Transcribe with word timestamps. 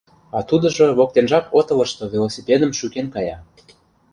А 0.37 0.39
тудыжо 0.49 0.85
воктенжак 0.97 1.45
отылышто 1.59 2.03
велосипедым 2.13 2.71
шӱкен 2.77 3.07
кая. 3.15 3.37